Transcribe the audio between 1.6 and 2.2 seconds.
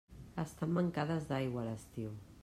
a l'estiu.